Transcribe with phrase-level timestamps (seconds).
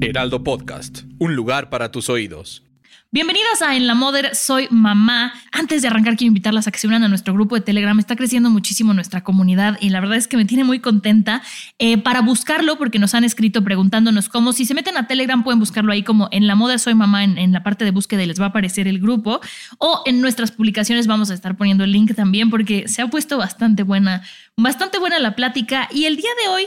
[0.00, 2.64] Heraldo Podcast, un lugar para tus oídos.
[3.12, 5.32] Bienvenidas a En la Moder, soy mamá.
[5.52, 7.96] Antes de arrancar quiero invitarlas a que se unan a nuestro grupo de Telegram.
[8.00, 11.40] Está creciendo muchísimo nuestra comunidad y la verdad es que me tiene muy contenta
[11.78, 14.52] eh, para buscarlo porque nos han escrito preguntándonos cómo.
[14.52, 17.38] Si se meten a Telegram pueden buscarlo ahí como En la Moder, soy mamá en,
[17.38, 19.40] en la parte de búsqueda les va a aparecer el grupo.
[19.78, 23.38] O en nuestras publicaciones vamos a estar poniendo el link también porque se ha puesto
[23.38, 24.24] bastante buena,
[24.56, 25.88] bastante buena la plática.
[25.92, 26.66] Y el día de hoy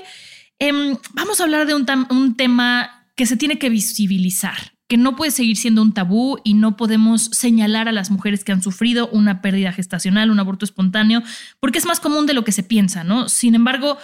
[0.59, 5.15] em, vamos a hablar de un, un tema que se tiene que visibilizar que no
[5.15, 9.09] puede seguir siendo un tabú y no podemos señalar a las mujeres que han sufrido
[9.09, 11.23] una pérdida gestacional, un aborto espontáneo,
[11.59, 13.27] porque es más común de lo que se piensa, ¿no?
[13.27, 13.97] Sin embargo,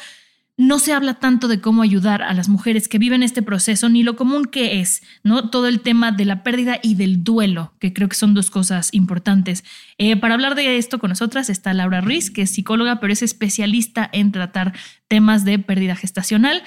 [0.68, 4.04] no se habla tanto de cómo ayudar a las mujeres que viven este proceso, ni
[4.04, 5.50] lo común que es, ¿no?
[5.50, 8.90] Todo el tema de la pérdida y del duelo, que creo que son dos cosas
[8.94, 9.64] importantes.
[9.98, 13.22] Eh, para hablar de esto con nosotras está Laura Ruiz, que es psicóloga, pero es
[13.22, 14.74] especialista en tratar
[15.08, 16.64] temas de pérdida gestacional.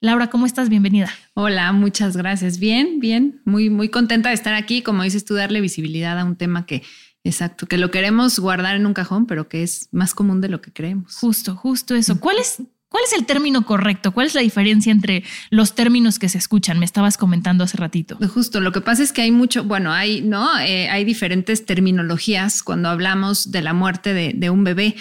[0.00, 0.68] Laura, ¿cómo estás?
[0.68, 1.10] Bienvenida.
[1.34, 2.58] Hola, muchas gracias.
[2.58, 4.82] Bien, bien, muy, muy contenta de estar aquí.
[4.82, 6.82] Como dices tú, darle visibilidad a un tema que,
[7.22, 10.62] exacto, que lo queremos guardar en un cajón, pero que es más común de lo
[10.62, 11.16] que creemos.
[11.16, 12.18] Justo, justo eso.
[12.18, 14.10] ¿Cuál es ¿Cuál es el término correcto?
[14.10, 16.80] ¿Cuál es la diferencia entre los términos que se escuchan?
[16.80, 18.18] Me estabas comentando hace ratito.
[18.34, 20.58] Justo, lo que pasa es que hay mucho, bueno, hay, ¿no?
[20.58, 24.96] Eh, hay diferentes terminologías cuando hablamos de la muerte de, un bebé.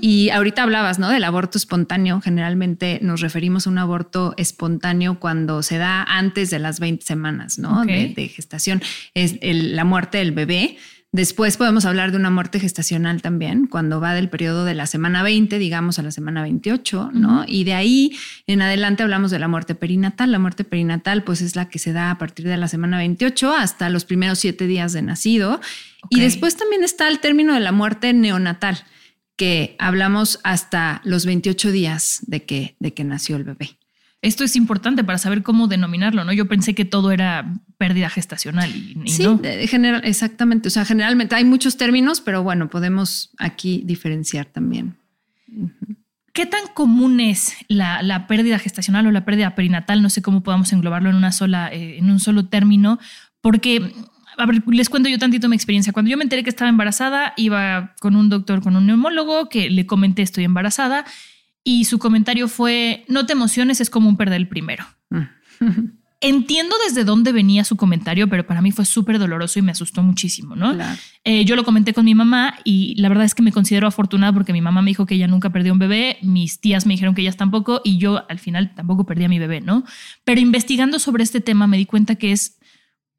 [0.00, 1.10] Y ahorita hablabas, ¿no?
[1.10, 2.22] Del aborto espontáneo.
[2.22, 7.58] Generalmente nos referimos a un aborto espontáneo cuando se da antes de las 20 semanas,
[7.58, 7.84] ¿no?
[7.84, 8.80] De, gestación.
[9.12, 10.78] Es la muerte del bebé.
[11.14, 15.22] Después podemos hablar de una muerte gestacional también, cuando va del periodo de la semana
[15.22, 17.44] 20, digamos, a la semana 28, ¿no?
[17.46, 20.32] Y de ahí en adelante hablamos de la muerte perinatal.
[20.32, 23.54] La muerte perinatal, pues es la que se da a partir de la semana 28
[23.54, 25.60] hasta los primeros siete días de nacido.
[26.10, 28.82] Y después también está el término de la muerte neonatal,
[29.36, 33.78] que hablamos hasta los 28 días de que, de que nació el bebé.
[34.24, 36.32] Esto es importante para saber cómo denominarlo, ¿no?
[36.32, 39.26] Yo pensé que todo era pérdida gestacional y, sí,
[39.66, 40.68] general, exactamente.
[40.68, 44.96] O sea, generalmente hay muchos términos, pero bueno, podemos aquí diferenciar también.
[46.32, 50.00] ¿Qué tan común es la, pérdida gestacional o la pérdida perinatal?
[50.00, 52.98] No sé cómo podamos englobarlo en una sola, eh, en un solo término,
[53.42, 53.92] porque
[54.38, 55.92] a ver, les cuento yo tantito mi experiencia.
[55.92, 59.68] Cuando yo me enteré que estaba embarazada, iba con un doctor, con un neumólogo, que
[59.68, 61.04] le comenté estoy embarazada
[61.64, 64.84] y su comentario fue, no te emociones, es como un perder el primero.
[66.20, 70.02] Entiendo desde dónde venía su comentario, pero para mí fue súper doloroso y me asustó
[70.02, 70.74] muchísimo, ¿no?
[71.22, 74.32] Eh, yo lo comenté con mi mamá y la verdad es que me considero afortunada
[74.32, 77.14] porque mi mamá me dijo que ella nunca perdió un bebé, mis tías me dijeron
[77.14, 79.84] que ellas tampoco y yo al final tampoco perdí a mi bebé, ¿no?
[80.24, 82.58] Pero investigando sobre este tema me di cuenta que es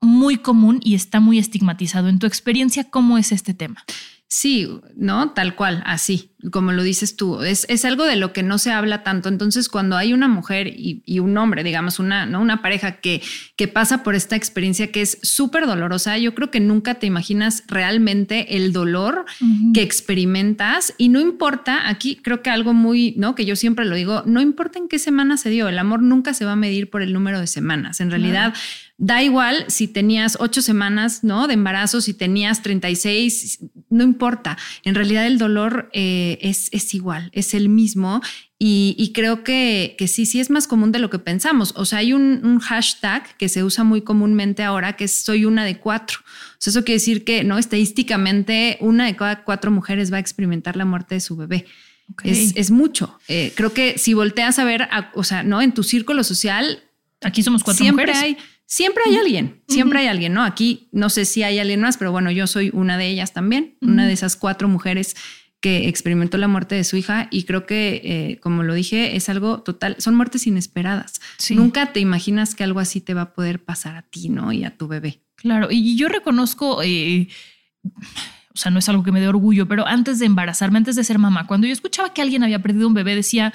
[0.02, 2.10] muy común y está muy estigmatizado.
[2.10, 3.84] En tu experiencia, ¿cómo es este tema?
[4.28, 5.32] Sí, ¿no?
[5.32, 7.42] Tal cual, así, como lo dices tú.
[7.42, 9.30] Es, es algo de lo que no se habla tanto.
[9.30, 12.42] Entonces, cuando hay una mujer y, un hombre, digamos, una, ¿no?
[12.42, 13.22] una pareja que,
[13.56, 17.64] que pasa por esta experiencia que es súper dolorosa, yo creo que nunca te imaginas
[17.68, 19.26] realmente el dolor
[19.74, 23.36] que experimentas y no importa, aquí creo que algo muy, ¿no?
[23.36, 26.34] Que yo siempre lo digo, no importa en qué semana se dio, el amor nunca
[26.34, 28.02] se va a medir por el número de semanas.
[28.02, 28.54] En realidad,
[28.98, 31.48] Da igual si tenías ocho semanas ¿no?
[31.48, 34.58] de embarazo, si tenías 36, no importa.
[34.84, 38.22] En realidad el dolor eh, es, es, igual, es el mismo.
[38.58, 41.74] Y, creo que, que, sí, sí es más común de lo que pensamos.
[41.76, 45.66] O sea, hay un, hashtag que se usa muy comúnmente ahora que es soy una
[45.66, 46.20] de cuatro.
[46.24, 50.22] O sea, eso quiere decir que no estadísticamente una de cada cuatro mujeres va a
[50.22, 51.66] experimentar la muerte de su bebé.
[52.24, 53.20] Es, mucho.
[53.28, 56.84] Eh, creo que si volteas a ver, o sea, no en tu círculo social,
[57.22, 58.24] aquí somos cuatro siempre mujeres.
[58.24, 58.38] hay
[58.68, 60.44] Siempre hay alguien, siempre hay alguien, ¿no?
[60.44, 63.78] Aquí no sé si hay alguien más, pero bueno, yo soy una de ellas también,
[63.80, 65.16] una de esas cuatro mujeres
[65.66, 69.30] que experimentó la muerte de su hija y creo que, eh, como lo dije, es
[69.30, 71.20] algo total, son muertes inesperadas.
[71.50, 74.52] Nunca te imaginas que algo así te va a poder pasar a ti, ¿no?
[74.52, 75.24] Y a tu bebé.
[75.34, 76.84] Claro, y yo reconozco...
[76.84, 77.30] Eh,
[77.84, 81.04] o sea, no es algo que me dé orgullo, pero antes de embarazarme, antes de
[81.04, 83.52] ser mamá, cuando yo escuchaba que alguien había perdido un bebé, decía,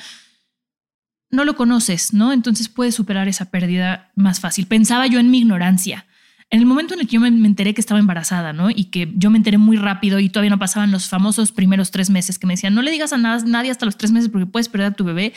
[1.31, 2.32] no lo conoces, ¿no?
[2.32, 4.66] Entonces puedes superar esa pérdida más fácil.
[4.66, 6.06] Pensaba yo en mi ignorancia.
[6.53, 8.71] En el momento en el que yo me, enteré que estaba embarazada, ¿no?
[8.71, 12.11] Y que yo me enteré muy rápido y todavía no pasaban los famosos primeros tres
[12.11, 14.69] meses que me decían, no le digas a nadie hasta los tres meses porque puedes
[14.69, 15.33] perder a tu bebé.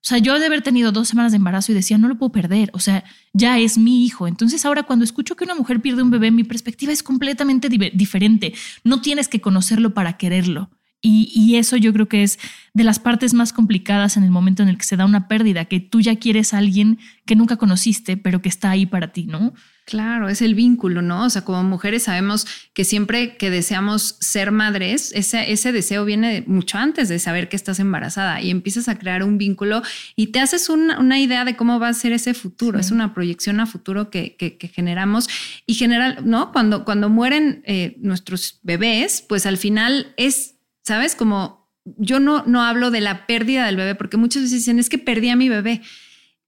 [0.00, 2.32] O sea, yo de haber tenido dos semanas de embarazo y decía, no lo puedo
[2.32, 4.26] perder, o sea, ya es mi hijo.
[4.26, 8.52] Entonces ahora cuando escucho que una mujer pierde un bebé, mi perspectiva es completamente diferente.
[8.82, 10.70] No tienes que conocerlo para quererlo.
[11.00, 12.40] Y, y, eso yo creo que es
[12.74, 15.66] de las partes más complicadas en el momento en el que se da una pérdida,
[15.66, 19.24] que tú ya quieres a alguien que nunca conociste, pero que está ahí para ti,
[19.24, 19.52] ¿no?
[19.88, 21.24] Claro, es el vínculo, ¿no?
[21.24, 26.44] O sea, como mujeres sabemos que siempre que deseamos ser madres, ese, ese deseo viene
[26.46, 29.82] mucho antes de saber que estás embarazada y empiezas a crear un vínculo
[30.14, 32.78] y te haces una, una idea de cómo va a ser ese futuro.
[32.78, 35.26] Es una proyección a futuro que, que, que, generamos
[35.64, 36.52] y general, ¿no?
[36.52, 40.57] Cuando, cuando mueren eh, nuestros bebés, pues al final es
[40.88, 41.14] ¿sabes?
[41.14, 44.88] Como yo no, no hablo de la pérdida del bebé, porque muchas veces dicen, es
[44.88, 45.82] que perdí a mi bebé.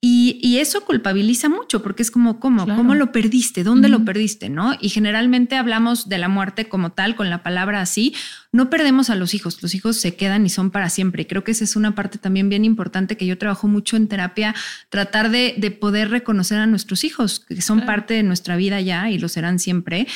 [0.03, 2.65] Y, eso culpabiliza mucho, porque es como, ¿cómo?
[2.65, 3.65] ¿Cómo lo perdiste?
[3.65, 4.49] ¿Dónde lo perdiste?
[4.49, 4.75] ¿No?
[4.81, 8.15] Y generalmente hablamos de la muerte como tal, con la palabra así.
[8.51, 11.23] No perdemos a los hijos, los hijos se quedan y son para siempre.
[11.23, 14.09] Y creo que esa es una parte también bien importante que yo trabajo mucho en
[14.09, 14.55] terapia,
[14.89, 19.11] tratar de, de poder reconocer a nuestros hijos, que son parte de nuestra vida ya
[19.11, 20.07] y lo serán siempre.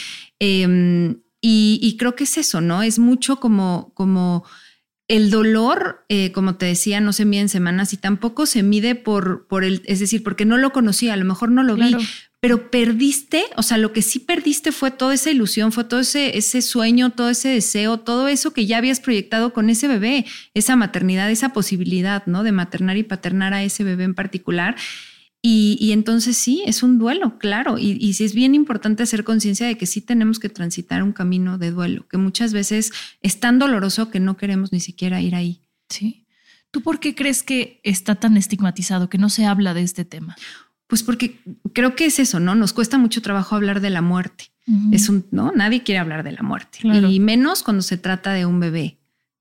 [0.40, 1.14] Eh,
[1.46, 2.82] y, creo que es eso, ¿no?
[2.82, 4.46] Es mucho como, como
[5.08, 8.94] el dolor, eh, como te decía, no se mide en semanas y tampoco se mide
[8.94, 11.94] por, por el, es decir, porque no lo conocía, a lo mejor no lo vi,
[12.40, 16.38] pero perdiste, o sea, lo que sí perdiste fue toda esa ilusión, fue todo ese,
[16.38, 20.24] ese sueño, todo ese deseo, todo eso que ya habías proyectado con ese bebé,
[20.54, 22.42] esa maternidad, esa posibilidad, ¿no?
[22.42, 24.76] De maternar y paternar a ese bebé en particular.
[25.46, 27.76] Y, entonces sí, es un duelo, claro.
[27.76, 31.12] Y, y sí es bien importante hacer conciencia de que sí tenemos que transitar un
[31.12, 35.34] camino de duelo, que muchas veces es tan doloroso que no queremos ni siquiera ir
[35.34, 35.60] ahí.
[35.90, 36.24] Sí.
[36.70, 40.34] ¿Tú por qué crees que está tan estigmatizado, que no se habla de este tema?
[40.86, 41.38] Pues porque
[41.74, 42.54] creo que es eso, ¿no?
[42.54, 44.46] Nos cuesta mucho trabajo hablar de la muerte.
[44.92, 45.52] Es un, ¿no?
[45.52, 46.78] Nadie quiere hablar de la muerte.
[46.82, 48.96] Y menos cuando se trata de un bebé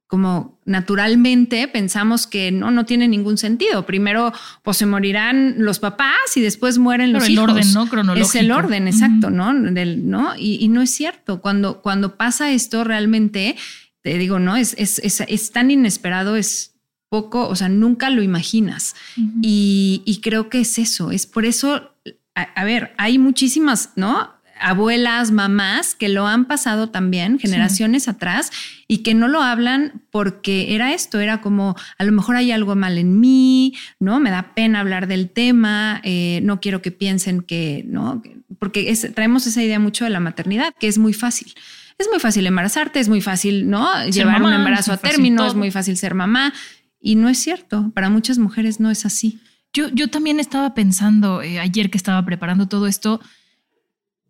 [0.08, 3.86] como naturalmente pensamos que no, no tiene ningún sentido.
[3.86, 7.46] Primero, pues se morirán los papás y después mueren los hijos.
[7.46, 7.88] el orden, ¿no?
[7.88, 8.28] Cronológico.
[8.28, 9.54] Es el orden, exacto, ¿no?
[9.54, 10.34] Del, ¿no?
[10.38, 11.42] Y, no es cierto.
[11.42, 13.56] Cuando, cuando pasa esto realmente,
[14.02, 14.56] te digo, ¿no?
[14.56, 16.76] Es, es, es, tan inesperado, es
[17.10, 18.96] poco, o sea, nunca lo imaginas.
[19.42, 21.12] y, y, creo que es eso.
[21.12, 21.96] Es por eso,
[22.36, 24.30] a ver, hay muchísimas, ¿no?
[24.64, 28.52] Abuelas, mamás que lo han pasado también generaciones atrás
[28.88, 32.76] y que no lo hablan porque era esto, era como a lo mejor hay algo
[32.76, 34.20] mal en mí, ¿no?
[34.20, 38.24] Me da pena hablar del tema, eh, no quiero que piensen que, ¿no?
[38.58, 41.54] Porque traemos esa idea mucho de la maternidad, que es muy fácil.
[42.00, 43.88] Es muy fácil embarazarte, es muy fácil, ¿no?
[44.08, 46.54] Llevar un embarazo a término, es muy fácil ser mamá.
[47.00, 49.40] Y no es cierto, para muchas mujeres no es así.
[49.74, 53.20] Yo, yo también estaba pensando eh, ayer que estaba preparando todo esto,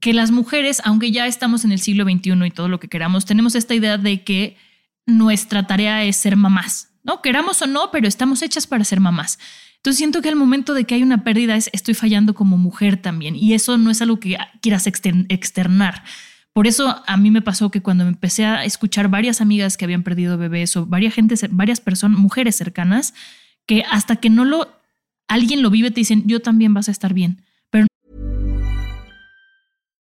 [0.04, 3.24] que las mujeres, aunque ya estamos en el siglo XXI y todo lo que queramos,
[3.24, 4.58] tenemos esta idea de que
[5.06, 7.22] nuestra tarea es ser mamás, ¿no?
[7.22, 9.40] Queramos o no, pero estamos hechas para ser mamás.
[9.78, 12.98] Entonces siento que al momento de que hay una pérdida es estoy fallando como mujer
[12.98, 16.04] también y eso no es algo que quieras externar.
[16.52, 20.04] Por eso a mí me pasó que cuando empecé a escuchar varias amigas que habían
[20.04, 21.16] perdido bebés o varias
[21.52, 23.14] varias personas, mujeres cercanas,
[23.66, 24.68] que hasta que no lo
[25.30, 27.43] alguien lo vive te dicen, "Yo también vas a estar bien."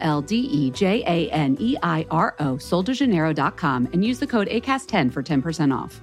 [0.00, 4.48] L D E J A N E I R O, soldejaneiro.com, and use the code
[4.48, 6.00] ACAST10 for 10% off.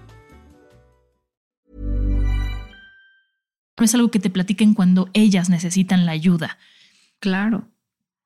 [3.79, 6.57] No es algo que te platiquen cuando ellas necesitan la ayuda.
[7.19, 7.69] Claro.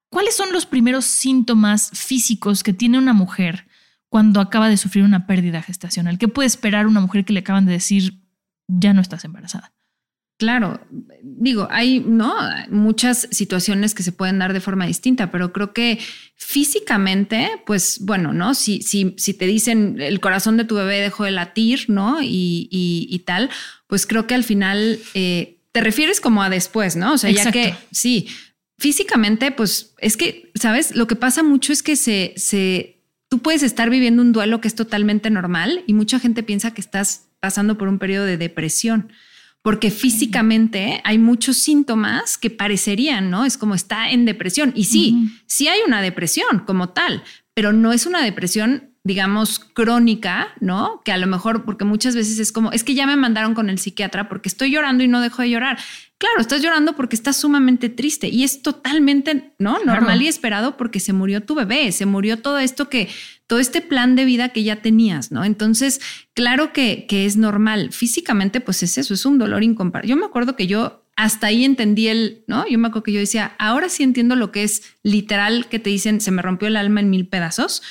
[0.10, 3.68] ¿Cuáles son los primeros síntomas físicos que tiene una mujer
[4.10, 6.18] cuando acaba de sufrir una pérdida gestacional?
[6.18, 8.22] ¿Qué puede esperar una mujer que le acaban de decir
[8.68, 9.74] ya no estás embarazada?
[10.42, 10.80] Claro,
[11.22, 12.34] digo, hay ¿no?
[12.72, 16.00] muchas situaciones que se pueden dar de forma distinta, pero creo que
[16.36, 18.56] físicamente, pues bueno, ¿no?
[18.56, 22.24] Si, si, si te dicen el corazón de tu bebé dejó de latir, ¿no?
[22.24, 23.52] Y, y, tal,
[23.86, 27.14] pues creo que al final eh, te refieres como a después, ¿no?
[27.14, 28.28] O sea, ya que sí,
[28.80, 30.96] físicamente, pues es que, ¿sabes?
[30.96, 34.70] Lo que pasa mucho es que se, se, tú puedes estar viviendo un duelo que
[34.70, 39.12] es totalmente normal y mucha gente piensa que estás pasando por un periodo de depresión
[39.62, 43.46] porque físicamente hay muchos síntomas que parecerían, ¿no?
[43.46, 44.74] Es como está en depresión.
[44.76, 50.50] Y sí, sí hay una depresión como tal, pero no es una depresión digamos, crónica,
[50.60, 51.02] ¿no?
[51.04, 53.70] Que a lo mejor, porque muchas veces es como, es que ya me mandaron con
[53.70, 55.80] el psiquiatra porque estoy llorando y no dejo de llorar.
[56.20, 59.84] Claro, estás llorando porque estás sumamente triste y es totalmente, ¿no?
[59.84, 63.10] Normal y esperado porque se murió tu bebé, se murió todo esto que
[63.52, 65.44] todo este plan de vida que ya tenías, ¿no?
[65.44, 66.00] Entonces,
[66.34, 67.92] claro que, que es normal.
[67.92, 70.10] Físicamente, pues es eso, es un dolor incomparable.
[70.10, 72.66] Yo me acuerdo que yo hasta ahí entendí el, ¿no?
[72.70, 75.90] Yo me acuerdo que yo decía, ahora sí entiendo lo que es literal que te
[75.90, 77.84] dicen, se me rompió el alma en mil pedazos.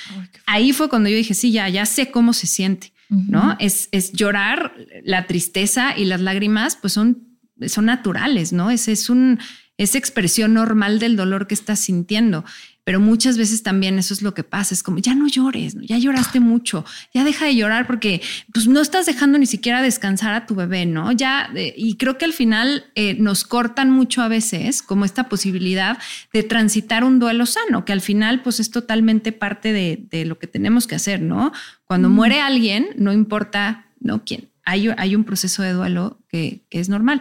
[0.46, 3.54] ahí fue cuando yo dije, sí, ya, ya sé cómo se siente, ¿no?
[3.58, 4.72] Es, es llorar,
[5.04, 7.36] la tristeza y las lágrimas, pues son,
[7.66, 8.70] son naturales, ¿no?
[8.70, 9.38] Es, es un,
[9.80, 12.44] es expresión normal del dolor que estás sintiendo.
[12.84, 15.98] Pero muchas veces también eso es lo que pasa, es como, ya no llores, ya
[15.98, 18.22] lloraste mucho, ya deja de llorar porque
[18.52, 21.12] pues no estás dejando ni siquiera descansar a tu bebé, ¿no?
[21.12, 25.28] Ya, eh, y creo que al final eh, nos cortan mucho a veces como esta
[25.28, 25.98] posibilidad
[26.32, 30.46] de transitar un duelo sano, que al final pues es totalmente parte de, lo que
[30.46, 31.52] tenemos que hacer, ¿no?
[31.84, 34.24] Cuando muere alguien, no importa, ¿no?
[34.24, 34.48] ¿Quién?
[34.64, 37.20] Hay, hay un proceso de duelo que, que es normal.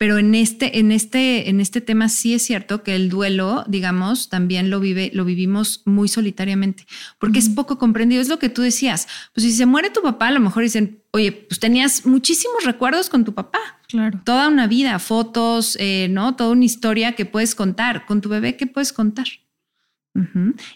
[0.00, 4.30] Pero en este, en este, en este tema sí es cierto que el duelo, digamos,
[4.30, 6.86] también lo vive, lo vivimos muy solitariamente,
[7.18, 8.22] porque es poco comprendido.
[8.22, 9.08] Es lo que tú decías.
[9.34, 13.10] Pues si se muere tu papá, a lo mejor dicen, oye, pues tenías muchísimos recuerdos
[13.10, 13.58] con tu papá.
[13.88, 14.22] Claro.
[14.24, 16.34] Toda una vida, fotos, eh, ¿no?
[16.34, 18.06] Toda una historia que puedes contar.
[18.06, 19.26] Con tu bebé, ¿qué puedes contar?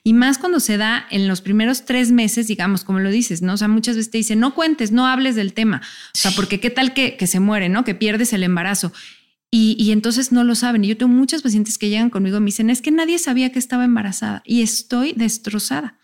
[0.04, 3.54] Y más cuando se da en los primeros tres meses, digamos, como lo dices, ¿no?
[3.54, 5.82] O sea, muchas veces te dicen, no cuentes, no hables del tema.
[6.14, 7.84] O sea, porque qué tal que, que se muere, ¿no?
[7.84, 8.92] Que pierdes el embarazo.
[9.50, 10.84] Y, y, entonces no lo saben.
[10.84, 13.52] Y yo tengo muchos pacientes que llegan conmigo y me dicen, es que nadie sabía
[13.52, 15.98] que estaba embarazada y estoy destrozada.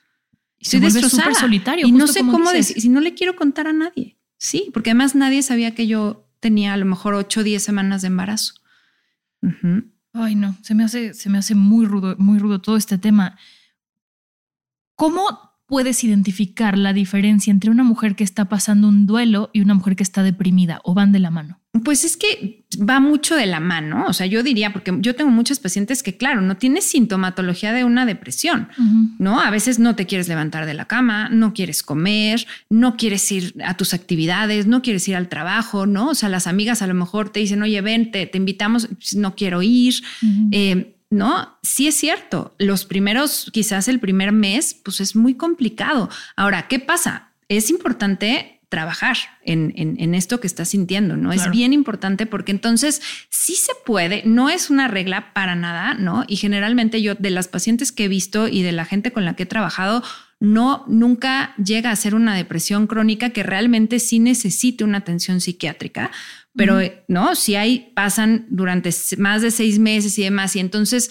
[0.59, 1.35] Estoy destrozada.
[1.35, 1.87] solitario.
[1.87, 4.19] Y no sé cómo decir, si no le quiero contar a nadie.
[4.37, 8.03] Sí, porque además nadie sabía que yo tenía a lo mejor 8 o 10 semanas
[8.03, 8.55] de embarazo.
[10.13, 13.39] Ay, no, se me hace, se me hace muy rudo, muy rudo todo este tema.
[14.97, 15.23] ¿Cómo
[15.67, 19.95] puedes identificar la diferencia entre una mujer que está pasando un duelo y una mujer
[19.95, 21.60] que está deprimida o van de la mano?
[21.85, 25.31] Pues es que va mucho de la mano, o sea, yo diría, porque yo tengo
[25.31, 28.69] muchos pacientes que, claro, no tienes sintomatología de una depresión,
[29.19, 29.41] ¿no?
[29.41, 33.55] A veces no te quieres levantar de la cama, no quieres comer, no quieres ir
[33.65, 36.09] a tus actividades, no quieres ir al trabajo, ¿no?
[36.09, 39.37] O sea, las amigas a lo mejor te dicen, oye, ven, te, invitamos, pues, no
[39.37, 39.95] quiero ir.
[40.51, 46.09] Eh, no, sí es cierto, los primeros, quizás el primer mes, pues es muy complicado.
[46.37, 47.31] Ahora, ¿qué pasa?
[47.49, 51.33] Es importante trabajar en, en, esto que estás sintiendo, ¿no?
[51.33, 56.25] Es bien importante porque entonces sí se puede, no es una regla para nada, ¿no?
[56.29, 59.35] Y generalmente yo de las pacientes que he visto y de la gente con la
[59.35, 60.05] que he trabajado,
[60.39, 66.13] no, nunca llega a ser una depresión crónica que realmente sí necesite una atención psiquiátrica,
[66.55, 67.35] pero, ¿no?
[67.35, 71.11] Si hay, pasan durante más de seis meses y demás, y entonces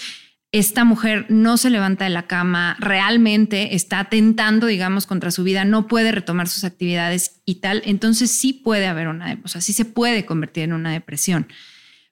[0.51, 5.63] esta mujer no se levanta de la cama, realmente está atentando, digamos, contra su vida,
[5.63, 9.73] no puede retomar sus actividades y tal, entonces sí puede haber una, o sea, sí
[9.73, 11.47] se puede convertir en una depresión.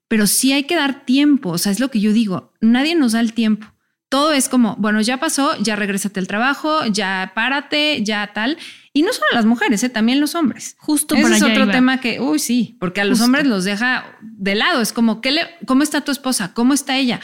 [0.08, 3.14] Pero sí hay que dar tiempo, o sea, es lo que yo digo, nadie nos
[3.14, 3.68] da el tiempo.
[4.10, 8.58] Todo es como, bueno, ya pasó, ya regrésate al trabajo, ya párate, ya tal.
[8.94, 9.90] Y no solo las mujeres, ¿eh?
[9.90, 10.78] también los hombres.
[10.80, 14.56] Justo Ese es otro tema que, uy, sí, porque a los hombres los deja de
[14.56, 14.80] lado.
[14.80, 16.54] Es como, ¿qué le, ¿cómo está tu esposa?
[16.54, 17.20] ¿Cómo está ella?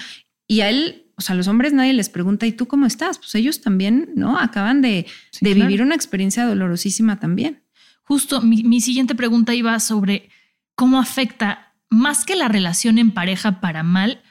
[0.46, 3.18] Y a él o sea, a los hombres nadie les pregunta, ¿y tú cómo estás?
[3.20, 4.40] Pues ellos también, ¿no?
[4.40, 5.06] Acaban de,
[5.42, 7.64] vivir una experiencia dolorosísima también.
[8.04, 10.30] Justo, mi, siguiente pregunta iba sobre
[10.76, 14.22] cómo afecta, más que la relación en pareja para mal,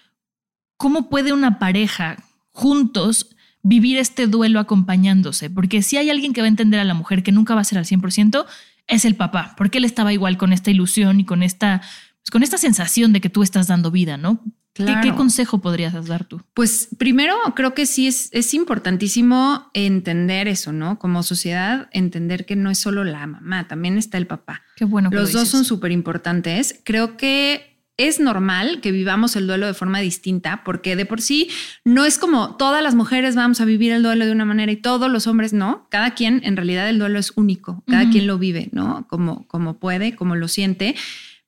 [0.76, 2.16] cómo puede una pareja
[2.50, 6.94] juntos vivir este duelo acompañándose, porque si hay alguien que va a entender a la
[6.94, 8.44] mujer que nunca va a ser al 100%,
[8.88, 11.80] es el papá, porque él estaba igual con esta ilusión y con esta,
[12.20, 14.42] pues con esta sensación de que tú estás dando vida, ¿no?
[14.74, 16.40] ¿Qué, consejo podrías dar tú?
[16.54, 20.98] Pues primero creo que sí es, es importantísimo entender eso, ¿no?
[20.98, 24.62] Como sociedad, entender que no es solo la mamá, también está el papá.
[24.76, 25.10] Qué bueno.
[25.12, 26.80] Los dos son súper importantes.
[26.84, 31.50] Creo que es normal que vivamos el duelo de forma distinta, porque de por sí
[31.84, 34.76] no es como todas las mujeres vamos a vivir el duelo de una manera y
[34.76, 35.86] todos los hombres no.
[35.90, 37.84] Cada quien, en realidad, el duelo es único.
[37.86, 39.06] Cada quien lo vive, ¿no?
[39.08, 40.94] Como, como puede, como lo siente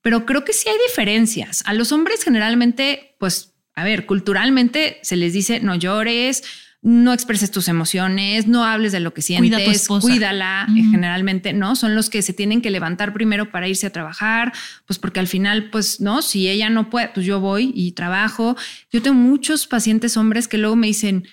[0.04, 1.62] pero creo que sí hay diferencias.
[1.64, 6.44] A los hombres generalmente, pues, a ver, culturalmente se les dice no llores,
[6.82, 11.74] no expreses tus emociones, no hables de lo que sientes, cuídala, eh, generalmente, ¿no?
[11.74, 14.52] Son los que se tienen que levantar primero para irse a trabajar,
[14.84, 16.20] pues porque al final, pues, ¿no?
[16.20, 18.58] Si ella no puede, pues yo voy y trabajo.
[18.92, 21.26] Yo tengo muchos pacientes hombres que luego me dicen,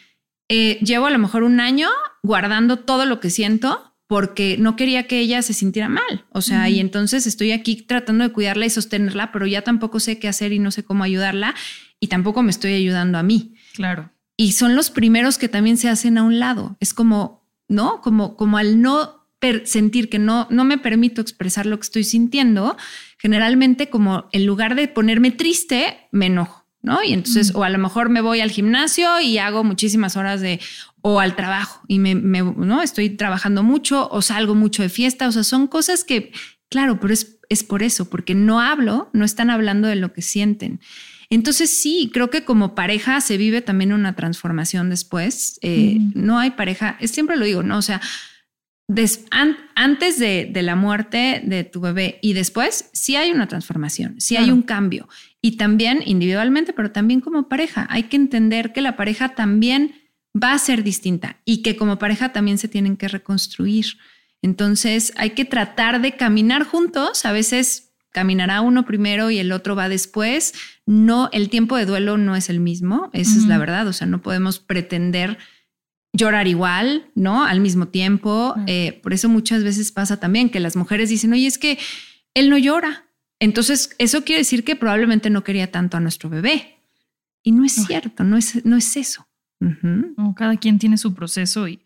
[0.48, 1.90] eh, llevo a lo mejor un año
[2.24, 6.26] guardando todo lo que siento porque no quería que ella se sintiera mal.
[6.34, 10.20] O sea, y entonces estoy aquí tratando de cuidarla y sostenerla, pero ya tampoco sé
[10.20, 11.56] qué hacer y no sé cómo ayudarla
[11.98, 13.56] y tampoco me estoy ayudando a mí.
[13.74, 14.12] Claro.
[14.36, 16.76] Y son los primeros que también se hacen a un lado.
[16.82, 18.02] Es como, ¿no?
[18.02, 19.30] Como, como al no
[19.64, 22.76] sentir que no, no me permito expresar lo que estoy sintiendo,
[23.18, 26.62] generalmente como en lugar de ponerme triste, me enojo.
[26.82, 27.04] ¿no?
[27.04, 30.60] Y entonces, o a lo mejor me voy al gimnasio y hago muchísimas horas de,
[31.02, 32.82] o al trabajo y me, ¿no?
[32.82, 36.32] Estoy trabajando mucho o salgo mucho de fiesta, o sea, son cosas que,
[36.70, 40.22] claro, pero es, es por eso, porque no hablo, no están hablando de lo que
[40.22, 40.80] sienten.
[41.30, 45.60] Entonces sí, creo que como pareja se vive también una transformación después.
[45.62, 47.78] Eh, no hay pareja, siempre lo digo, ¿no?
[47.78, 48.02] O sea,
[49.76, 54.52] antes de, la muerte de tu bebé y después, sí hay una transformación, sí hay
[54.52, 55.08] un cambio.
[55.42, 57.88] Y también individualmente, pero también como pareja.
[57.90, 60.01] Hay que entender que la pareja también
[60.36, 63.98] va a ser distinta y que como pareja también se tienen que reconstruir.
[64.42, 67.26] Entonces hay que tratar de caminar juntos.
[67.26, 70.54] A veces caminará uno primero y el otro va después.
[70.86, 73.10] No, el tiempo de duelo no es el mismo.
[73.14, 73.88] Esa es la verdad.
[73.88, 75.38] O sea, no podemos pretender
[76.14, 77.46] llorar igual, ¿no?
[77.46, 78.56] Al mismo tiempo.
[78.68, 81.78] Eh, por eso muchas veces pasa también que las mujeres dicen, oye, es que
[82.34, 83.06] él no llora.
[83.40, 86.78] Entonces, eso quiere decir que probablemente no quería tanto a nuestro bebé.
[87.44, 89.28] Y no es cierto, no es, no es eso.
[90.36, 91.82] Cada quien tiene su proceso y,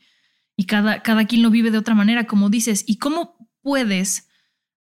[0.58, 2.84] y cada, cada quien lo vive de otra manera, como dices.
[2.88, 4.29] ¿Y cómo puedes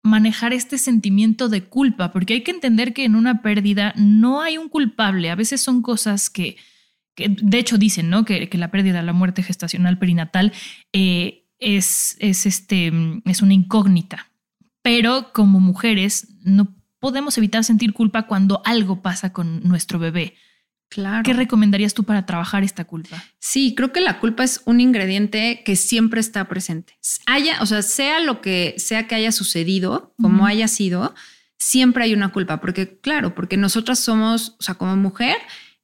[0.03, 2.13] manejar este sentimiento de culpa?
[2.13, 5.31] Porque hay que entender que en una pérdida no hay un culpable.
[5.31, 6.57] A veces son cosas que,
[7.17, 8.25] de hecho dicen, ¿no?
[8.25, 10.53] Que, la pérdida, la muerte gestacional perinatal
[10.93, 12.93] eh, es, es, este,
[13.25, 14.31] es una incógnita.
[14.83, 20.35] Pero como mujeres no podemos evitar sentir culpa cuando algo pasa con nuestro bebé.
[20.89, 21.23] Claro.
[21.25, 23.25] ¿Qué recomendarías tú para trabajar esta culpa?
[23.41, 26.97] Sí, creo que la culpa es un ingrediente que siempre está presente.
[27.27, 31.15] Haya, o sea, sea lo que sea que haya sucedido, como haya sido,
[31.59, 35.37] siempre hay una culpa, porque claro, porque nosotras somos, o sea, como mujer,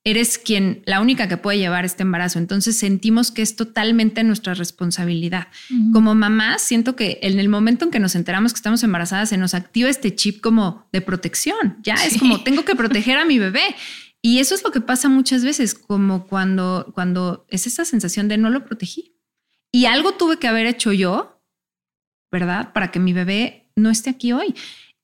[0.04, 2.38] eres quien, la única que puede llevar este embarazo.
[2.38, 5.49] Entonces sentimos que es totalmente nuestra responsabilidad.
[5.92, 9.37] Como mamá, siento que en el momento en que nos enteramos que estamos embarazadas, se
[9.37, 11.76] nos activa este chip como de protección.
[11.83, 13.75] Ya es como, tengo que proteger a mi bebé.
[14.23, 18.37] Y eso es lo que pasa muchas veces, como cuando, cuando es esa sensación de
[18.37, 19.17] no lo protegí.
[19.73, 21.43] Y algo tuve que haber hecho yo,
[22.31, 22.73] ¿verdad?
[22.73, 24.55] Para que mi bebé no esté aquí hoy.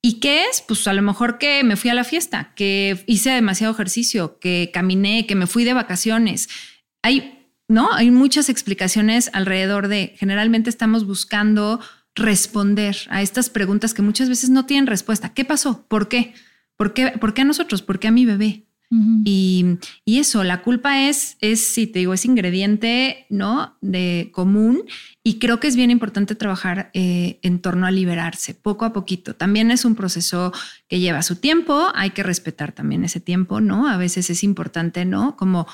[0.01, 0.61] ¿Y qué es?
[0.61, 4.69] Pues a lo mejor que me fui a la fiesta, que hice demasiado ejercicio, que
[4.73, 6.47] caminé, que me fui de vacaciones.
[7.01, 7.91] Hay, ¿no?
[7.93, 11.79] Hay muchas explicaciones alrededor de, generalmente estamos buscando
[12.13, 15.33] responder a estas preguntas que muchas veces no tienen respuesta.
[15.33, 15.85] ¿Qué pasó?
[15.87, 16.33] ¿Por qué?
[16.75, 17.81] ¿Por qué, ¿Por qué a nosotros?
[17.81, 18.66] ¿Por qué a mi bebé?
[18.89, 23.77] Y, eso, la culpa es, es, si te digo, es ingrediente, ¿no?
[23.81, 24.83] De común
[25.23, 29.35] y creo que es bien importante trabajar eh, en torno a liberarse poco a poquito.
[29.35, 30.53] También es un proceso
[30.87, 33.89] que lleva su tiempo, hay que respetar también ese tiempo, ¿no?
[33.89, 35.35] A veces es importante, ¿no?
[35.35, 35.67] Como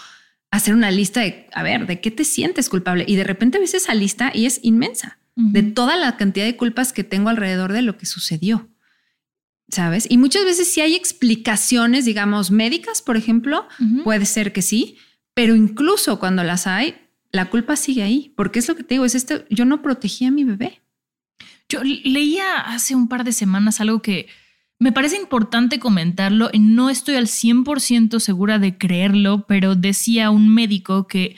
[0.50, 3.06] hacer una lista de, a ver, ¿de qué te sientes culpable?
[3.08, 6.94] Y de repente ves esa lista y es inmensa de toda la cantidad de culpas
[6.94, 8.70] que tengo alrededor de lo que sucedió.
[9.74, 10.08] ¿Sabes?
[10.10, 13.68] Y muchas veces si hay explicaciones, digamos, médicas, por ejemplo,
[14.04, 14.98] puede ser que sí,
[15.34, 16.96] pero incluso cuando las hay,
[17.32, 20.26] la culpa sigue ahí, porque es lo que te digo, es esto, yo no protegí
[20.26, 20.82] a mi bebé.
[21.68, 24.28] Yo leía hace un par de semanas algo que
[24.80, 31.08] me parece importante comentarlo, no estoy al 100% segura de creerlo, pero decía un médico
[31.08, 31.36] que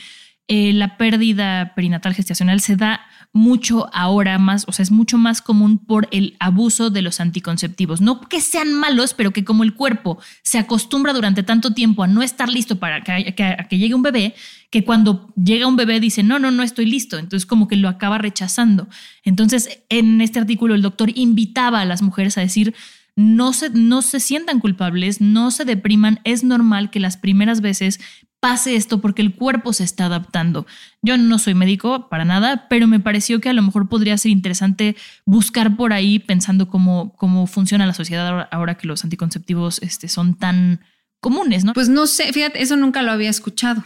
[0.48, 3.02] eh, la pérdida perinatal gestacional se da
[3.36, 8.00] mucho ahora más, o sea, es mucho más común por el abuso de los anticonceptivos.
[8.00, 12.08] No que sean malos, pero que como el cuerpo se acostumbra durante tanto tiempo a
[12.08, 14.36] no estar listo para que, llegue un bebé,
[14.70, 17.18] que cuando llega un bebé dice, no, no, no estoy listo.
[17.18, 18.88] Entonces como que lo acaba rechazando.
[19.26, 22.74] Entonces, en este artículo el doctor invitaba a las mujeres a decir,
[23.16, 28.00] no se, no se sientan culpables, no se depriman, es normal que las primeras veces
[28.46, 30.68] pase esto porque el cuerpo se está adaptando.
[31.02, 34.32] Yo no soy médico para nada, pero me pareció que a lo mejor podría ser
[34.32, 40.08] interesante buscar por ahí pensando cómo, cómo funciona la sociedad ahora que los anticonceptivos este,
[40.10, 40.82] son tan
[41.22, 41.74] comunes, ¿no?
[41.74, 43.84] Pues no sé, fíjate, eso nunca lo había escuchado.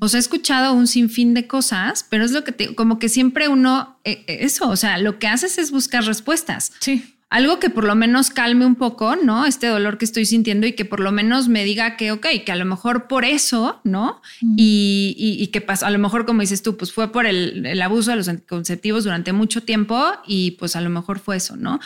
[0.00, 3.08] O sea, he escuchado un sinfín de cosas, pero es lo que te, como que
[3.08, 6.72] siempre uno, eh, eh, eso, o sea, lo que haces es buscar respuestas.
[6.80, 9.46] Sí algo que por lo menos calme un poco, ¿no?
[9.46, 12.50] Este dolor que estoy sintiendo y que por lo menos me diga que, ok, que
[12.52, 14.20] a lo mejor por eso, ¿no?
[14.56, 17.80] Y, y, que pasó, a lo mejor como dices tú, pues fue por el, el,
[17.82, 21.78] abuso de los anticonceptivos durante mucho tiempo y pues a lo mejor fue eso, ¿no?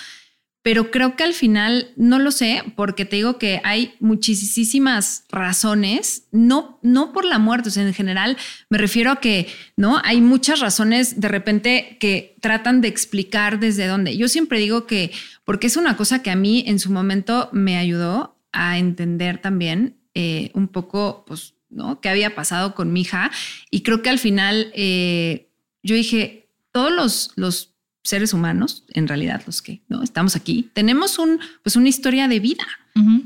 [0.64, 6.26] Pero creo que al final no lo sé porque te digo que hay muchísimas razones,
[6.32, 8.38] no, no por la muerte, o en general
[8.70, 9.46] me refiero a que
[9.76, 14.16] no hay muchas razones de repente que tratan de explicar desde dónde.
[14.16, 15.12] Yo siempre digo que
[15.44, 19.98] porque es una cosa que a mí en su momento me ayudó a entender también
[20.14, 22.00] eh, un poco, pues, ¿no?
[22.00, 23.30] ¿Qué había pasado con mi hija?
[23.70, 25.50] Y creo que al final eh,
[25.82, 27.73] yo dije, todos los, los
[28.04, 32.38] seres humanos, en realidad los que no estamos aquí, tenemos un, pues una historia de
[32.38, 32.66] vida.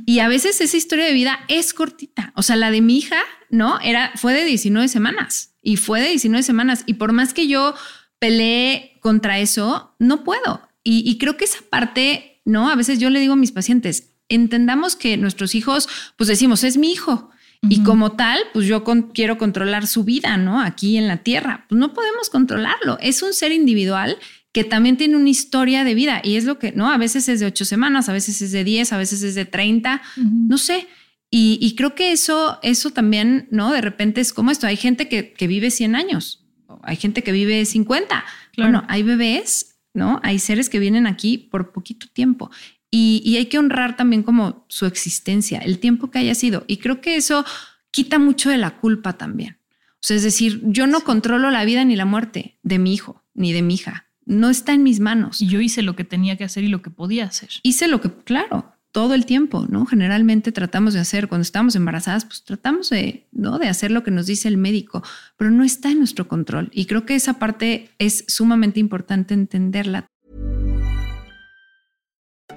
[0.06, 2.32] Y a veces esa historia de vida es cortita.
[2.36, 3.18] O sea, la de mi hija,
[3.50, 3.78] ¿no?
[3.80, 6.84] Era, fue de 19 semanas y fue de 19 semanas.
[6.86, 7.74] Y por más que yo
[8.18, 10.62] peleé contra eso, no puedo.
[10.82, 12.70] Y, creo que esa parte, ¿no?
[12.70, 15.86] A veces yo le digo a mis pacientes, entendamos que nuestros hijos,
[16.16, 17.30] pues decimos, es mi hijo.
[17.68, 20.62] Y como tal, pues yo quiero controlar su vida, ¿no?
[20.62, 21.66] Aquí en la tierra.
[21.68, 22.96] Pues no podemos controlarlo.
[23.02, 24.16] Es un ser individual
[24.52, 26.90] que también tiene una historia de vida y es lo que, ¿no?
[26.90, 29.44] A veces es de ocho semanas, a veces es de diez, a veces es de
[29.44, 30.86] treinta, no sé.
[31.30, 33.70] Y, creo que eso, eso también, ¿no?
[33.70, 34.66] De repente es como esto.
[34.66, 36.46] Hay gente que, que vive 100 años,
[36.82, 38.24] hay gente que vive 50.
[38.56, 40.20] Bueno, hay bebés ¿no?
[40.22, 42.50] Hay seres que vienen aquí por poquito tiempo
[42.90, 46.64] y, hay que honrar también como su existencia, el tiempo que haya sido.
[46.66, 47.44] Y creo que eso
[47.90, 49.58] quita mucho de la culpa también.
[49.94, 53.24] O sea, es decir, yo no controlo la vida ni la muerte de mi hijo
[53.34, 54.07] ni de mi hija.
[54.28, 55.40] No está en mis manos.
[55.40, 57.48] Y yo hice lo que tenía que hacer y lo que podía hacer.
[57.62, 59.86] Hice lo que, claro, todo el tiempo, ¿no?
[59.86, 63.58] Generalmente tratamos de hacer, cuando estamos embarazadas, pues tratamos de, ¿no?
[63.58, 65.02] de hacer lo que nos dice el médico,
[65.38, 66.68] pero no está en nuestro control.
[66.74, 70.04] Y creo que esa parte es sumamente importante entenderla.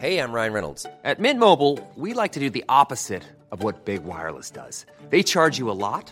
[0.01, 0.85] Hey, I'm Ryan Reynolds.
[1.05, 4.85] At Mint Mobile, we like to do the opposite of what Big Wireless does.
[5.09, 6.11] They charge you a lot,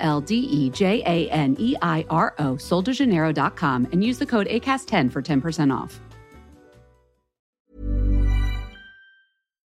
[0.00, 4.48] L D E J A N E I R O, soldejaneiro.com, and use the code
[4.48, 6.00] ACAST10 for 10% off.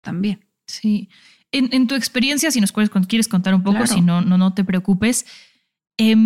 [0.02, 0.40] También.
[0.66, 1.08] Sí.
[1.52, 3.92] En, en, tu experiencia, si nos quieres contar un poco, claro.
[3.92, 5.24] si no, no, no te preocupes.
[5.98, 6.16] Eh,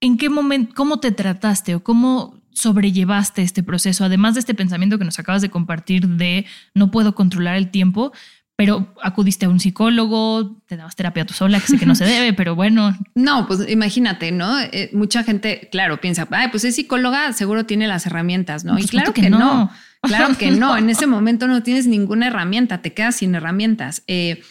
[0.00, 4.04] ¿En qué momento, cómo te trataste o cómo sobrellevaste este proceso?
[4.04, 8.12] Además de este pensamiento que nos acabas de compartir de no puedo controlar el tiempo,
[8.58, 12.04] pero acudiste a un psicólogo, te dabas terapia tú sola, que sé que no se
[12.06, 12.92] debe, pero bueno.
[13.14, 14.58] No, pues imagínate, ¿no?
[14.58, 18.76] Eh, mucha gente, claro, piensa, ay, pues es psicóloga, seguro tiene las herramientas, ¿no?
[18.76, 19.70] y claro que, no.
[20.02, 20.76] Claro que no.
[20.76, 24.02] En ese momento no tienes ninguna herramienta, te quedas sin herramientas.
[24.08, 24.42] Eh,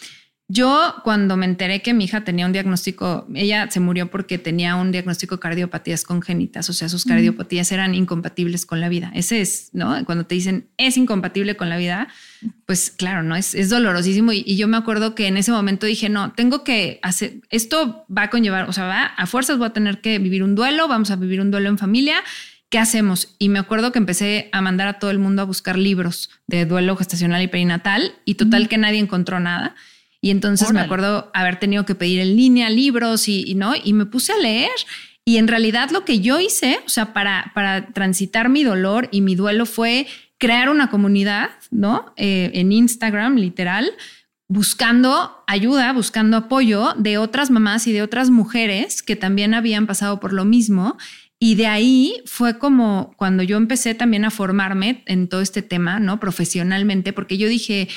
[0.50, 4.76] yo cuando me enteré que mi hija tenía un diagnóstico, ella se murió porque tenía
[4.76, 9.12] un diagnóstico de cardiopatías congénitas, o sea, sus cardiopatías eran incompatibles con la vida.
[9.14, 10.02] Ese es, ¿no?
[10.06, 12.08] Cuando te dicen es incompatible con la vida,
[12.64, 13.36] pues claro, ¿no?
[13.36, 14.32] Es, es dolorosísimo.
[14.32, 18.22] Y, yo me acuerdo que en ese momento dije, no, tengo que hacer, esto va
[18.22, 21.10] a conllevar, o sea, va, a fuerzas voy a tener que vivir un duelo, vamos
[21.10, 22.16] a vivir un duelo en familia.
[22.70, 23.34] ¿Qué hacemos?
[23.38, 26.64] Y me acuerdo que empecé a mandar a todo el mundo a buscar libros de
[26.64, 29.74] duelo gestacional y perinatal y total que nadie encontró nada.
[30.20, 34.06] Y entonces me acuerdo haber tenido que pedir en línea libros y, no, y me
[34.06, 34.70] puse a leer.
[35.24, 39.20] Y en realidad lo que yo hice, o sea, para, para transitar mi dolor y
[39.20, 40.06] mi duelo fue
[40.38, 42.12] crear una comunidad, ¿no?
[42.16, 43.92] Eh, en Instagram, literal,
[44.48, 50.18] buscando ayuda, buscando apoyo de otras mamás y de otras mujeres que también habían pasado
[50.18, 50.96] por lo mismo.
[51.38, 56.00] Y de ahí fue como cuando yo empecé también a formarme en todo este tema,
[56.00, 56.18] ¿no?
[56.18, 57.88] Profesionalmente, porque yo dije,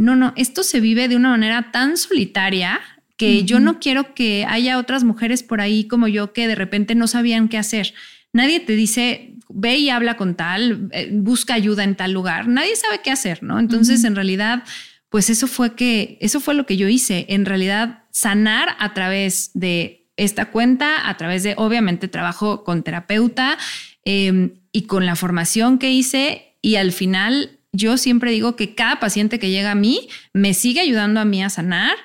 [0.00, 2.80] no, no, esto se vive de una manera tan solitaria
[3.18, 6.94] que yo no quiero que haya otras mujeres por ahí como yo que de repente
[6.94, 7.92] no sabían qué hacer.
[8.32, 12.48] Nadie te dice, ve y habla con tal, eh, busca ayuda en tal lugar.
[12.48, 13.60] Nadie sabe qué hacer, ¿no?
[13.60, 14.64] Entonces, en realidad,
[15.10, 17.26] pues eso fue que, eso fue lo que yo hice.
[17.28, 23.58] En realidad, sanar a través de esta cuenta, a través de, obviamente, trabajo con terapeuta
[24.06, 29.00] em, y con la formación que hice y al final yo siempre digo que cada
[29.00, 31.96] paciente que llega a mí me sigue ayudando a mí a sanar,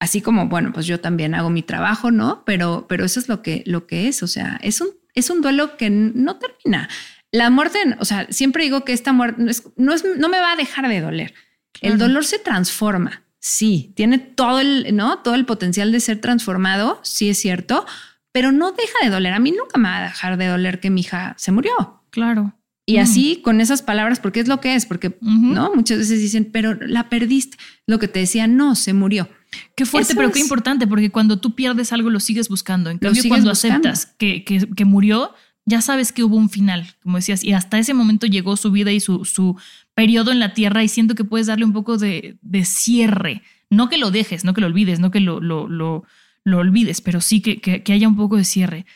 [0.00, 2.44] así como, bueno, pues yo también hago mi trabajo, ¿no?
[2.44, 5.40] Pero, pero eso es lo que, lo que es, o sea, es un, es un
[5.40, 6.88] duelo que no termina.
[7.30, 9.42] La muerte, o sea, siempre digo que esta muerte
[9.76, 11.34] no, es, no, me va a dejar de doler.
[11.80, 15.18] El dolor se transforma, sí, tiene todo el, ¿no?
[15.18, 17.86] Todo el potencial de ser transformado, sí es cierto,
[18.32, 19.32] pero no deja de doler.
[19.32, 22.02] A mí nunca me va a dejar de doler que mi hija se murió.
[22.10, 22.57] Claro.
[22.92, 26.48] Y así con esas palabras, porque es lo que es, porque no muchas veces dicen,
[26.50, 27.56] pero la perdiste.
[27.86, 29.28] Lo que te decía, no, se murió.
[29.74, 32.88] Qué fuerte, Eso pero qué importante, porque cuando tú pierdes algo lo sigues buscando.
[32.90, 33.88] En Lo cambio, cuando buscando.
[33.90, 35.32] aceptas que, que- que murió,
[35.66, 38.90] ya sabes que hubo un final, como decías, y hasta ese momento llegó su vida
[38.90, 39.56] y su, su
[39.94, 43.42] periodo en la tierra y siento que puedes darle un poco de, de cierre.
[43.68, 46.04] No que lo dejes, no que lo olvides, no que lo, lo, lo,
[46.44, 48.86] lo olvides, pero sí que, que- que haya un poco de cierre.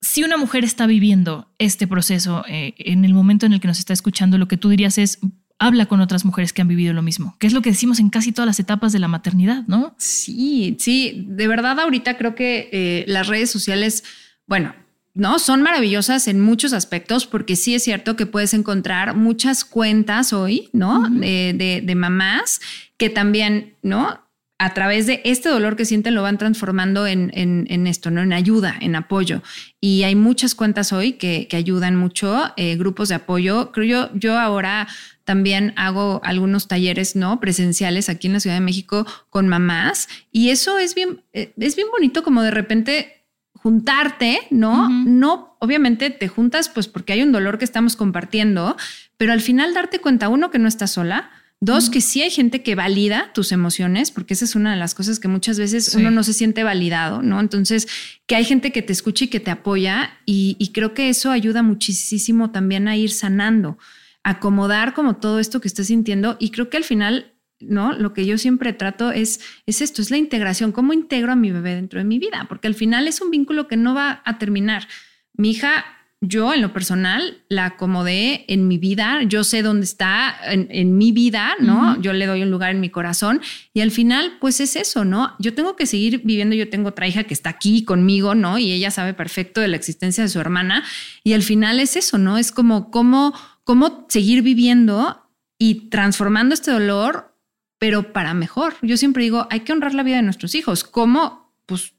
[0.00, 3.78] Si una mujer está viviendo este proceso eh, en el momento en el que nos
[3.78, 5.18] está escuchando, lo que tú dirías es,
[5.58, 8.10] habla con otras mujeres que han vivido lo mismo, que es lo que decimos en
[8.10, 9.94] casi todas las etapas de la maternidad, ¿no?
[9.98, 14.04] Sí, sí, de verdad ahorita creo que eh, las redes sociales,
[14.46, 14.72] bueno,
[15.14, 20.32] no, son maravillosas en muchos aspectos porque sí es cierto que puedes encontrar muchas cuentas
[20.32, 21.08] hoy, ¿no?
[21.10, 22.60] De, de- de mamás
[22.96, 24.20] que también, ¿no?
[24.60, 28.22] A través de este dolor que sienten lo van transformando en, en- en esto, ¿no?
[28.22, 29.40] En ayuda, en apoyo.
[29.80, 33.70] Y hay muchas cuentas hoy que, que ayudan mucho, eh, grupos de apoyo.
[33.70, 34.88] Creo yo, yo ahora
[35.22, 37.38] también hago algunos talleres, ¿no?
[37.38, 40.08] Presenciales aquí en la Ciudad de México con mamás.
[40.32, 44.88] Y eso es bien, eh, es bien bonito como de repente juntarte, ¿no?
[44.88, 48.76] No, obviamente te juntas pues porque hay un dolor que estamos compartiendo,
[49.16, 51.30] pero al final darte cuenta, uno, que no estás sola.
[51.60, 54.94] Dos, que sí hay gente que valida tus emociones, porque esa es una de las
[54.94, 55.96] cosas que muchas veces Sí.
[55.98, 57.40] uno no se siente validado, ¿no?
[57.40, 57.88] Entonces,
[58.26, 61.32] que hay gente que te escucha y que te apoya y, y creo que eso
[61.32, 63.76] ayuda muchísimo también a ir sanando,
[64.22, 67.92] acomodar como todo esto que estás sintiendo y creo que al final, ¿no?
[67.92, 71.50] Lo que yo siempre trato es, es esto, es la integración, cómo integro a mi
[71.50, 74.38] bebé dentro de mi vida, porque al final es un vínculo que no va a
[74.38, 74.86] terminar.
[75.32, 75.84] Mi hija
[76.20, 80.98] yo en lo personal la acomodé en mi vida, yo sé dónde está en, en
[80.98, 82.00] mi vida, ¿no?
[82.00, 83.40] Yo le doy un lugar en mi corazón
[83.72, 85.36] y al final pues es eso, ¿no?
[85.38, 88.58] Yo tengo que seguir viviendo, yo tengo otra hija que está aquí conmigo, ¿no?
[88.58, 90.82] Y ella sabe perfecto de la existencia de su hermana
[91.22, 92.36] y al final es eso, ¿no?
[92.36, 95.24] Es como cómo, cómo seguir viviendo
[95.56, 97.36] y transformando este dolor,
[97.78, 98.74] pero para mejor.
[98.82, 101.54] Yo siempre digo, hay que honrar la vida de nuestros hijos, ¿cómo?
[101.66, 101.94] Pues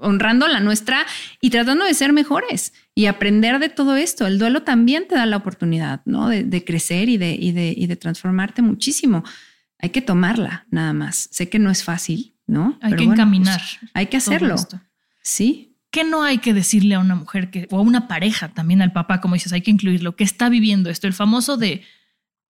[0.00, 1.06] honrando la nuestra
[1.40, 4.26] y tratando de ser mejores y aprender de todo esto.
[4.26, 6.28] El duelo también te da la oportunidad, ¿no?
[6.28, 9.24] De, de crecer y de, y, de, y de transformarte muchísimo.
[9.78, 11.28] Hay que tomarla, nada más.
[11.30, 12.78] Sé que no es fácil, ¿no?
[12.82, 13.60] Hay Pero que bueno, encaminar.
[13.80, 14.56] pues, hay que hacerlo.
[15.22, 15.76] Sí.
[15.90, 18.92] ¿Qué no hay que decirle a una mujer que, o a una pareja, también al
[18.92, 21.08] papá, como dices, hay que incluirlo, que está viviendo esto?
[21.08, 21.82] El famoso de,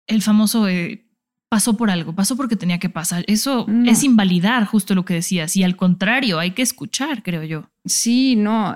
[0.05, 1.07] el famoso eh,
[1.53, 3.23] pasó por algo, pasó porque tenía que pasar.
[3.27, 3.89] Eso No.
[3.91, 5.55] es invalidar justo lo que decías.
[5.55, 7.69] Y al contrario, hay que escuchar, creo yo.
[7.85, 8.75] Sí, no,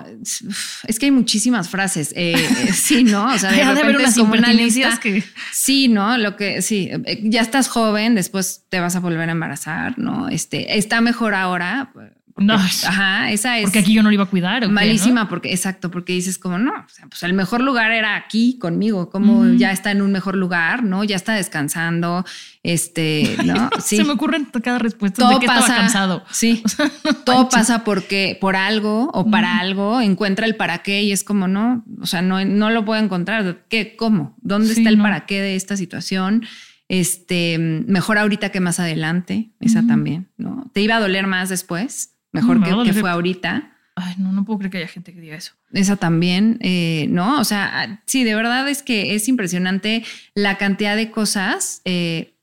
[0.86, 2.12] es, que hay muchísimas frases.
[2.14, 3.26] Eh, eh, sí, ¿no?
[3.34, 4.98] O sea, de de repente unas es como una lista.
[5.02, 6.16] que- Sí, ¿no?
[6.18, 10.28] Lo que sí, eh, ya estás joven, después te vas a volver a embarazar, ¿no?
[10.28, 11.92] Este, está mejor ahora.
[12.38, 12.54] No.
[12.54, 14.64] Ajá, esa es Porque aquí yo no lo iba a cuidar.
[14.64, 15.28] ¿o qué, malísima no?
[15.28, 19.10] porque exacto, porque dices como no, o sea, pues el mejor lugar era aquí conmigo,
[19.10, 21.04] como ya está en un mejor lugar, ¿no?
[21.04, 22.24] Ya está descansando,
[22.62, 23.70] este, ¿no?
[23.82, 23.96] Sí.
[23.96, 26.24] Se me ocurren cada respuesta todo de que pasa, estaba cansado.
[26.30, 26.62] Sí,
[27.24, 31.48] todo pasa porque por algo o para algo encuentra el para qué y es como
[31.48, 33.64] no, o sea, no, no lo puedo encontrar.
[33.68, 33.96] ¿Qué?
[33.96, 34.36] ¿Cómo?
[34.40, 36.44] ¿Dónde Sí, está el para qué de esta situación?
[36.88, 40.70] Este, mejor ahorita que más adelante, esa también, ¿no?
[40.72, 42.14] ¿Te iba a doler más después?
[42.32, 43.74] Mejor me que, fue ahorita.
[43.96, 45.54] Ay, no, no puedo creer que haya gente que diga eso.
[45.72, 47.40] Esa también, eh, ¿no?
[47.40, 52.34] O sea, ah, sí, de verdad es que es impresionante la cantidad de cosas eh,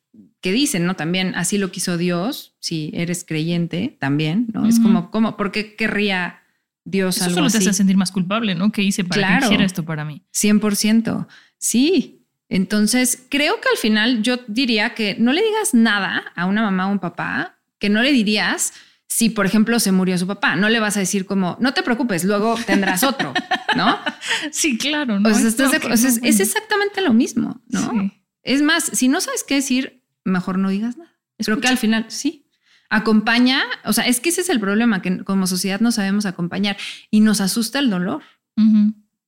[0.41, 0.95] que dicen, ¿no?
[0.95, 4.67] También así lo quiso Dios, si eres creyente también, ¿no?
[4.67, 6.41] Es como, como, ¿por qué querría
[6.83, 7.67] Dios Eso algo solo te así?
[7.69, 8.71] hace sentir más culpable, ¿no?
[8.71, 9.39] ¿Qué hice para Claro.
[9.39, 10.23] que hiciera esto para mí?
[10.33, 11.27] 100%.
[11.57, 12.21] Sí.
[12.49, 16.87] Entonces, creo que al final yo diría que no le digas nada a una mamá
[16.87, 18.73] o un papá, que no le dirías
[19.07, 20.55] si, por ejemplo, se murió su papá.
[20.55, 23.33] No le vas a decir como, no te preocupes, luego tendrás otro,
[23.75, 23.97] ¿no?
[24.51, 25.19] Sí, claro.
[25.19, 25.29] ¿no?
[25.29, 26.43] O sea, estás de- Ok, o sea, es, no, es bueno.
[26.43, 27.91] exactamente lo mismo, ¿no?
[27.91, 28.11] Sí.
[28.43, 31.11] Es más, si no sabes qué decir, mejor no digas nada.
[31.37, 31.69] Creo que Escucha.
[31.69, 32.47] al final sí.
[32.89, 36.77] Acompaña, o sea, es que ese es el problema, que como sociedad no sabemos acompañar
[37.09, 38.21] y nos asusta el dolor.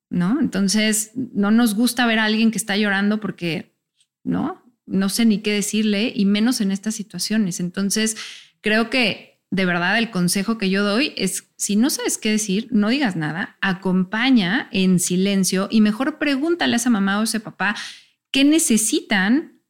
[0.09, 0.39] ¿no?
[0.39, 3.75] Entonces, no nos gusta ver a alguien que está llorando porque,
[4.23, 4.63] ¿no?
[4.85, 7.59] No sé ni qué decirle y menos en estas situaciones.
[7.59, 8.15] Entonces,
[8.61, 12.67] creo que de verdad el consejo que yo doy es, si no sabes qué decir,
[12.71, 17.75] no digas nada, acompaña en silencio y mejor pregúntale a esa mamá o ese papá
[18.31, 19.61] qué necesitan,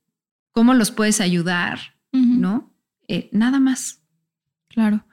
[0.51, 1.79] cómo los puedes ayudar.
[2.11, 2.73] ¿no?
[3.07, 4.01] Eh, nada más.
[4.69, 5.05] Claro.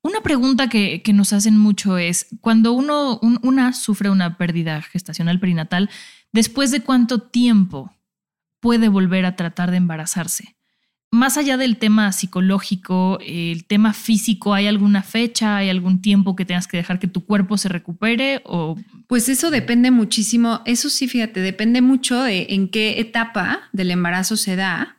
[0.00, 4.80] Una pregunta que, que nos hacen mucho es, cuando uno, un- una sufre una pérdida
[4.80, 5.90] gestacional perinatal,
[6.32, 7.92] ¿después de cuánto tiempo
[8.60, 10.55] puede volver a tratar de embarazarse?
[11.12, 16.44] Más allá del tema psicológico, el tema físico, ¿hay alguna fecha, hay algún tiempo que
[16.44, 18.42] tengas que dejar que tu cuerpo se recupere?
[18.44, 23.92] O Pues eso depende muchísimo, eso sí, fíjate, depende mucho de en qué etapa del
[23.92, 24.98] embarazo se da.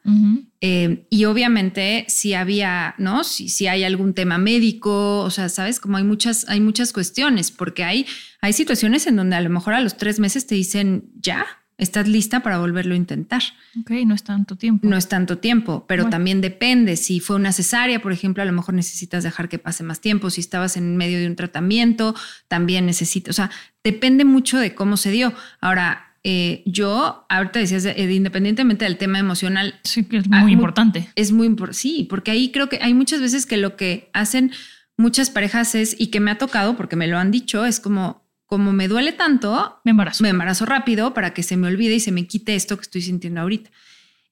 [0.61, 3.23] Eh, y obviamente si había, ¿no?
[3.25, 7.51] Si, si hay algún tema médico, o sea, sabes, como hay muchas, hay muchas cuestiones,
[7.51, 8.05] porque hay,
[8.41, 11.45] hay situaciones en donde a lo mejor a los tres meses te dicen, ya,
[11.77, 13.41] estás lista para volverlo a intentar.
[13.79, 14.87] Ok, no es tanto tiempo.
[14.87, 16.11] No es tanto tiempo, pero Bueno.
[16.11, 16.95] también depende.
[16.97, 20.29] Si fue una cesárea, por ejemplo, a lo mejor necesitas dejar que pase más tiempo.
[20.29, 22.15] Si estabas en medio de un tratamiento,
[22.47, 23.51] también necesitas, o sea,
[23.83, 25.33] depende mucho de cómo se dio.
[25.61, 30.41] Ahora, eh, yo, ahorita decías, eh, independientemente del tema emocional, Sí, que es Ah, muy
[30.41, 31.09] muy- importante.
[31.15, 31.77] es muy importante.
[31.79, 34.51] Sí, porque ahí creo que hay muchas veces que lo que hacen
[34.97, 38.26] muchas parejas es, y que me ha tocado, porque me lo han dicho, es como,
[38.47, 40.23] como me duele tanto, Me embarazo.
[40.23, 43.01] me embarazo rápido para que se me olvide y se me quite esto que estoy
[43.01, 43.69] sintiendo ahorita.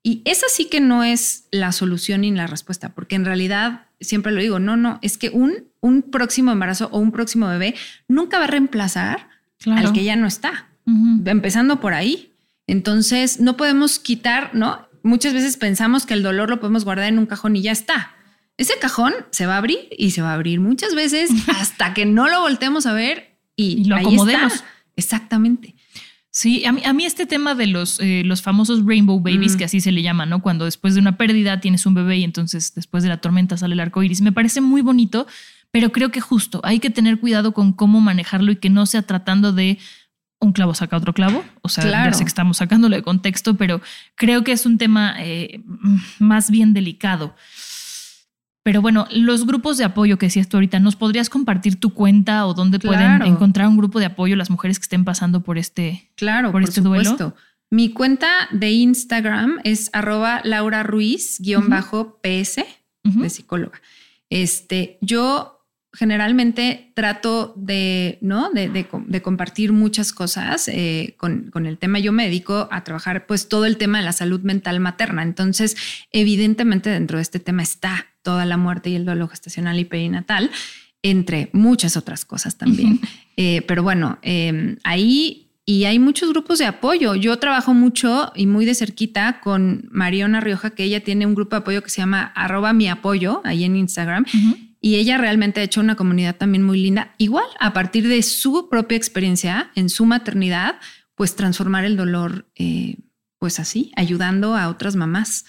[0.01, 4.31] Y esa sí que no es la solución ni la respuesta, porque en realidad, siempre
[4.31, 7.75] lo digo, no, no, es que un, un próximo embarazo o un próximo bebé
[8.07, 9.87] nunca va a reemplazar Claro.
[9.87, 10.67] al que ya no está
[11.25, 12.33] empezando por ahí.
[12.67, 14.87] Entonces, no podemos quitar, ¿no?
[15.01, 18.11] Muchas veces pensamos que el dolor lo podemos guardar en un cajón y ya está.
[18.57, 22.05] Ese cajón se va a abrir y se va a abrir muchas veces hasta que
[22.05, 24.53] no lo volteemos a ver y, Y lo ahí acomodemos.
[24.53, 24.65] está.
[24.95, 25.75] Exactamente.
[26.31, 29.57] Sí, a mí, a mí este tema de los, eh, los famosos rainbow babies, Mm.
[29.57, 30.41] que así se le llama, ¿no?
[30.41, 33.73] Cuando después de una pérdida tienes un bebé y entonces después de la tormenta sale
[33.73, 35.27] el arco iris, me parece muy bonito,
[35.71, 39.01] pero creo que justo hay que tener cuidado con cómo manejarlo y que no sea
[39.03, 39.77] tratando de
[40.39, 41.43] un clavo saca otro clavo.
[41.61, 42.11] O sea, Claro.
[42.11, 43.81] ya sé que estamos sacándolo de contexto, pero
[44.15, 45.61] creo que es un tema eh,
[46.19, 47.33] más bien delicado.
[48.65, 52.47] Pero bueno, los grupos de apoyo que decías tú ahorita, ¿nos podrías compartir tu cuenta
[52.47, 56.09] o dónde pueden encontrar un grupo de apoyo las mujeres que estén pasando por este,
[56.15, 57.03] Claro, por por, este duelo?
[57.03, 57.35] supuesto.
[57.69, 62.65] Mi cuenta de Instagram es arroba Laura Ruiz guion bajo PS
[63.03, 63.21] Ujú.
[63.21, 63.79] de psicóloga.
[64.31, 68.49] Este, yo generalmente trato de, ¿no?
[68.49, 71.99] de, de compartir muchas cosas eh, con, con el tema.
[71.99, 75.21] Yo me dedico a trabajar pues todo el tema de la salud mental materna.
[75.21, 75.77] Entonces,
[76.11, 80.51] evidentemente dentro de este tema está toda la muerte y el duelo gestacional y perinatal,
[81.01, 82.99] entre muchas otras cosas también.
[83.37, 87.15] Eh, pero bueno, eh, ahí y hay muchos grupos de apoyo.
[87.15, 91.55] Yo trabajo mucho y muy de cerquita con Mariona Rioja, que ella tiene un grupo
[91.55, 94.25] de apoyo que se llama arroba mi apoyo ahí en Instagram.
[94.79, 97.15] Y ella realmente ha hecho una comunidad también muy linda.
[97.17, 100.75] Igual, a partir de su propia experiencia en su maternidad,
[101.15, 102.97] pues transformar el dolor, eh,
[103.39, 105.45] pues así, ayudando a otras mamás.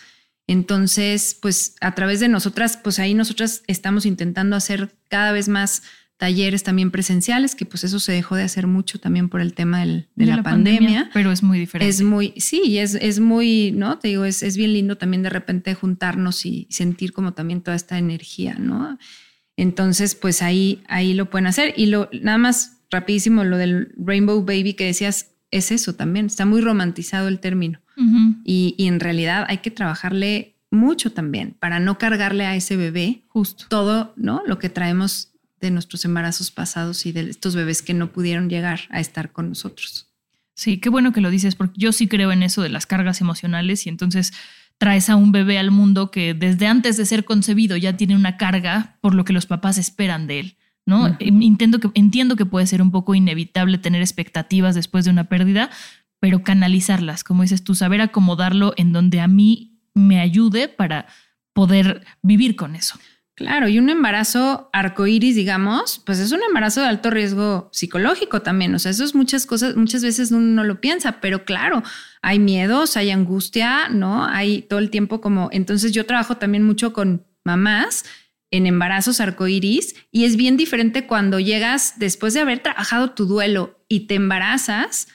[0.47, 5.83] Entonces, pues a través de nosotras, pues ahí nosotras estamos intentando hacer cada vez más
[6.19, 9.81] talleres también presenciales, que pues eso se dejó de hacer mucho también por el tema
[9.81, 11.11] del- de, la, pandemia.
[11.13, 11.91] Pero es muy diferente.
[11.91, 13.99] Es muy, sí, es, es muy, ¿no?
[13.99, 17.77] Te digo, es, es bien lindo también de repente juntarnos y sentir como también toda
[17.77, 18.99] esta energía, ¿no?
[19.57, 21.75] Entonces, pues ahí, ahí lo pueden hacer.
[21.77, 26.27] Y lo, nada más rapidísimo, lo del Rainbow Baby que decías, es eso también.
[26.27, 27.81] Está muy romantizado el término.
[28.45, 33.23] Y, y en realidad hay que trabajarle mucho también para no cargarle a ese bebé
[33.29, 33.65] Justo.
[33.69, 34.43] todo, ¿no?
[34.47, 38.81] Lo que traemos de nuestros embarazos pasados y de estos bebés que no pudieron llegar
[38.91, 40.09] a estar con nosotros.
[40.55, 43.21] Sí, qué bueno que lo dices, porque yo sí creo en eso de las cargas
[43.21, 44.33] emocionales y entonces
[44.79, 48.37] traes a un bebé al mundo que desde antes de ser concebido ya tiene una
[48.37, 50.57] carga por lo que los papás esperan de él.
[50.87, 51.07] ¿No?
[51.07, 51.17] Ujú.
[51.19, 55.71] Entiendo, que, entiendo que puede ser un poco inevitable tener expectativas después de una pérdida,
[56.21, 61.07] pero canalizarlas, como dices tú, saber acomodarlo en donde a mí me ayude para
[61.53, 62.99] poder vivir con eso.
[63.35, 68.75] Claro, y un embarazo arcoíris, digamos, pues es un embarazo de alto riesgo psicológico también.
[68.75, 71.83] O sea, eso es muchas cosas, muchas veces uno no lo piensa, pero claro,
[72.23, 74.25] hay miedos, hay angustia, ¿no?
[74.25, 75.51] Hay todo el tiempo como.
[75.53, 78.07] Entonces, yo trabajo también mucho con mamás
[78.51, 83.81] en embarazos arcoíris y es bien diferente cuando llegas después de haber trabajado tu duelo
[83.89, 85.09] y te embarazas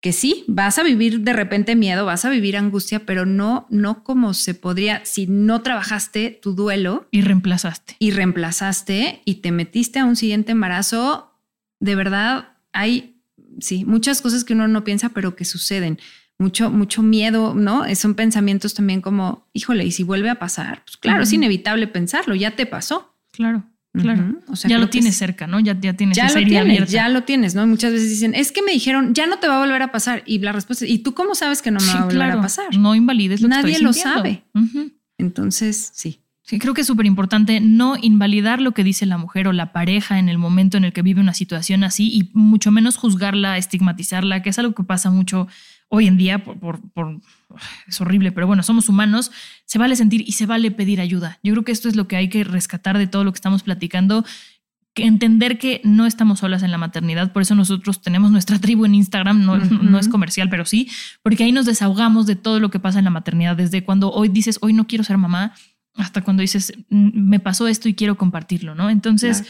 [0.00, 4.02] que sí, vas a vivir de repente miedo, vas a vivir angustia, pero no, no
[4.02, 7.96] como se podría si no trabajaste tu duelo Y reemplazaste.
[7.98, 11.38] y reemplazaste y te metiste a un siguiente embarazo.
[11.80, 13.20] De verdad, hay,
[13.60, 15.98] sí, muchas cosas que uno no piensa, pero que suceden.
[16.40, 17.84] Mucho, mucho miedo, ¿no?
[17.94, 20.82] Son pensamientos también como, híjole, ¿y si vuelve a pasar?
[20.84, 23.14] Pues claro, es inevitable pensarlo, ya te pasó.
[23.30, 24.36] Claro, claro.
[24.48, 25.60] O sea, ya lo que tienes es- cerca, ¿no?
[25.60, 26.92] Ya, ya tienes ya esa lo herida tienes, abierta.
[26.92, 27.66] ya lo tienes, ¿no?
[27.66, 30.22] Muchas veces dicen, es que me dijeron, ya no te va a volver a pasar.
[30.24, 32.16] Y la respuesta es, ¿y tú cómo sabes que no me Sí, va a volver
[32.16, 32.38] claro.
[32.38, 32.74] a pasar?
[32.76, 34.44] No invalides lo que Nadie estoy lo sabe.
[35.18, 36.20] Entonces, sí.
[36.42, 39.72] Sí, creo que es súper importante no invalidar lo que dice la mujer o la
[39.72, 43.56] pareja en el momento en el que vive una situación así y mucho menos juzgarla,
[43.56, 45.46] estigmatizarla, que es algo que pasa mucho
[45.92, 47.20] hoy en día por, por- por-
[47.88, 49.30] es horrible, pero bueno, somos humanos,
[49.64, 51.38] se vale sentir y se vale pedir ayuda.
[51.42, 53.62] Yo creo que esto es lo que hay que rescatar de todo lo que estamos
[53.64, 54.24] platicando,
[54.94, 58.84] que entender que no estamos solas en la maternidad, por eso nosotros tenemos nuestra tribu
[58.86, 60.88] en Instagram, no, no es comercial, pero sí,
[61.22, 64.28] porque ahí nos desahogamos de todo lo que pasa en la maternidad, desde cuando hoy
[64.28, 65.54] dices, hoy no quiero ser mamá,
[65.96, 68.90] hasta cuando dices, "Mm, me pasó esto y quiero compartirlo, ¿no?
[68.90, 69.42] Entonces,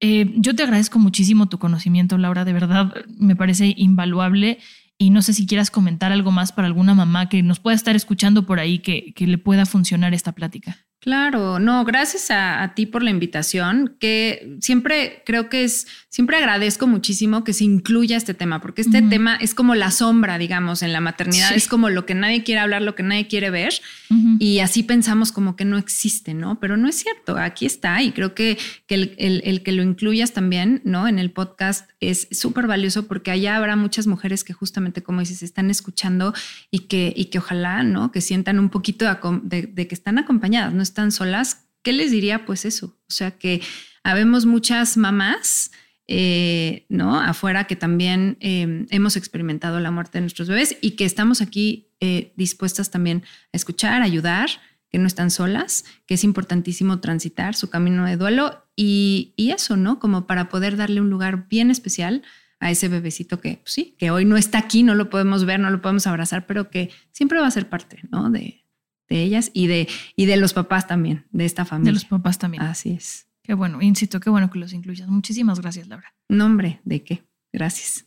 [0.00, 4.58] eh, yo te agradezco muchísimo tu conocimiento, Laura, de verdad me parece invaluable.
[4.98, 7.96] Y no sé si quieras comentar algo más para alguna mamá que nos pueda estar
[7.96, 10.78] escuchando por ahí que, que le pueda funcionar esta plática.
[11.00, 16.36] Claro, no, gracias a, a, ti por la invitación, que siempre creo que es, siempre
[16.36, 19.10] agradezco muchísimo que se incluya este tema, porque este uh -huh.
[19.10, 21.54] tema es como la sombra, digamos, en la maternidad, sí.
[21.56, 23.72] es como lo que nadie quiere hablar, lo que nadie quiere ver,
[24.10, 24.36] uh -huh.
[24.38, 26.60] y así pensamos como que no existe, ¿no?
[26.60, 28.56] Pero no es cierto, aquí está, y creo que,
[28.86, 31.08] que el, el, el, que lo incluyas también, ¿no?
[31.08, 35.42] En el podcast es súper valioso porque allá habrá muchas mujeres que justamente, como dices,
[35.42, 36.32] están escuchando
[36.70, 38.12] y que, y que ojalá, ¿no?
[38.12, 42.12] Que sientan un poquito de, de, de que están acompañadas, no están solas, ¿qué les
[42.12, 42.46] diría?
[42.46, 43.62] Pues eso, o sea que
[44.04, 45.72] habemos muchas mamás,
[46.06, 47.18] eh, ¿no?
[47.18, 51.88] Afuera que también eh, hemos experimentado la muerte de nuestros bebés y que estamos aquí
[52.00, 54.50] eh, dispuestas también a escuchar, a ayudar,
[54.90, 59.76] que no están solas, que es importantísimo transitar su camino de duelo y, y eso,
[59.76, 59.98] ¿no?
[59.98, 62.22] Como para poder darle un lugar bien especial
[62.60, 65.58] a ese bebecito que pues sí, que hoy no está aquí, no lo podemos ver,
[65.58, 68.30] no lo podemos abrazar, pero que siempre va a ser parte, ¿no?
[68.30, 68.64] De,
[69.08, 71.92] de ellas y de, y de los papás también, de esta familia.
[71.92, 72.62] De los papás también.
[72.62, 73.26] Así es.
[73.44, 75.06] Qué bueno, insisto, qué bueno que los incluyas.
[75.08, 76.14] Muchísimas gracias, Laura.
[76.30, 77.28] Nombre, ¿de qué?
[77.52, 78.06] Gracias.